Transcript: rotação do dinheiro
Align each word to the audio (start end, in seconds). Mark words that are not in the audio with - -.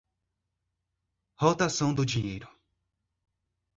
rotação 1.35 1.93
do 1.93 2.03
dinheiro 2.03 2.49